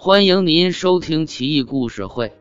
[0.00, 2.28] 欢迎您收听《奇异故事会·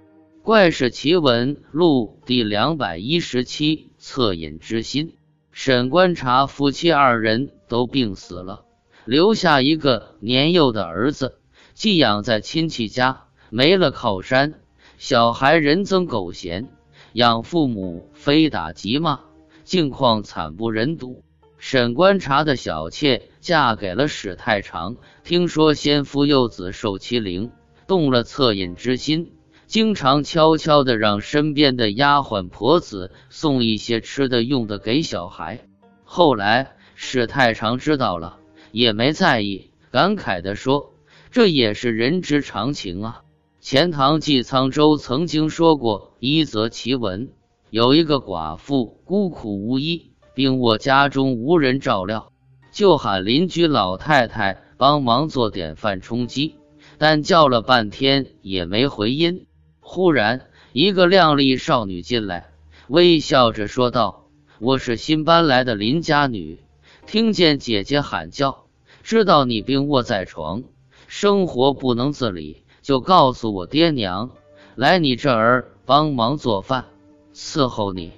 [0.44, 3.90] 怪事奇闻录》第两百一十七。
[4.00, 5.16] 恻隐之心。
[5.52, 8.64] 沈观察夫妻二人都病死了，
[9.06, 11.40] 留下一个年幼的儿子，
[11.74, 14.54] 寄养在亲戚家，没了靠山。
[15.00, 16.70] 小孩人憎狗嫌，
[17.14, 19.22] 养父母非打即骂，
[19.64, 21.24] 境况惨不忍睹。
[21.58, 27.52] 沈观察的小妾嫁给了史太长，听说先夫幼子受欺凌，
[27.88, 29.34] 动了恻隐之心，
[29.66, 35.68] 经常悄悄的让身边的丫鬟婆子送一些吃的用的给小孩。
[36.04, 38.38] 后来史太长知道了，
[38.72, 40.94] 也没在意，感慨的说
[41.32, 43.24] ：“这也是人之常情啊。”
[43.60, 47.30] 钱塘纪沧州曾经说过一则奇闻：
[47.70, 50.12] 有一个寡妇孤苦无依。
[50.38, 52.32] 病卧家中无人照料，
[52.72, 56.58] 就喊邻居老太太帮忙做点饭充饥，
[57.00, 59.48] 但叫了半天也没回音。
[59.80, 62.52] 忽然，一个靓丽少女进来，
[62.88, 64.28] 微笑着说道
[64.62, 66.60] ：“我是新搬来的邻家女，
[67.08, 68.66] 听见姐姐喊叫，
[69.02, 70.62] 知道你病卧在床，
[71.08, 74.30] 生活不能自理，就告诉我爹娘
[74.76, 76.86] 来你这儿帮忙做饭，
[77.34, 78.12] 伺候你。”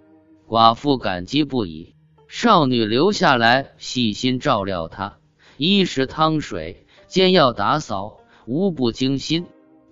[0.50, 1.94] 寡妇感激不已。
[2.32, 5.18] 少女留下来细心照料他，
[5.58, 9.48] 衣食汤水兼要打扫，无不精心，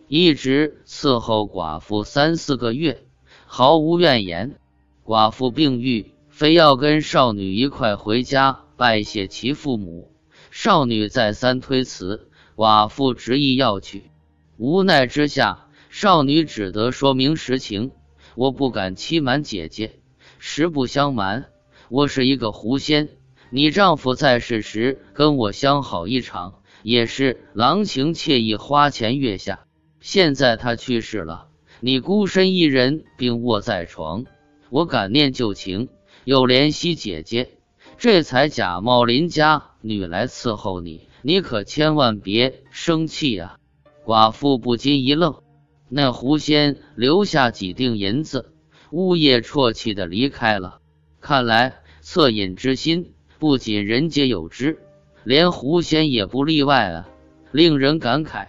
[0.07, 3.03] 一直伺候寡妇三四个月，
[3.47, 4.59] 毫无怨言。
[5.03, 10.11] 寡妇病愈，非要跟少女一块回家拜谢其父母。
[10.51, 14.11] 少女再三推辞，寡妇执意要去。
[14.57, 17.89] 无奈之下，少女只得说明实情
[18.37, 19.99] ：“我不敢欺瞒姐姐，
[20.37, 21.47] 实不相瞒。”
[21.89, 23.07] 我是一个狐仙，
[23.49, 29.65] 你丈夫在世时跟我相好一场，也是郎情妾意，花前月下。
[30.01, 31.47] 现在他去世了，
[31.79, 34.25] 你孤身一人病卧在床，
[34.69, 35.87] 我感念旧情，
[36.25, 37.51] 又怜惜姐姐，
[37.97, 41.07] 这才假冒邻家女来伺候你。
[41.21, 43.57] 你可千万别生气啊！
[44.05, 45.41] 寡妇不禁一愣，
[45.89, 48.51] 那狐仙留下几锭银子，
[48.91, 50.79] 呜咽啜泣的离开了。
[51.19, 51.73] 看来
[52.03, 54.79] 恻隐之心不仅人皆有之，
[55.23, 57.09] 连狐仙也不例外啊！
[57.51, 58.47] 令人感慨。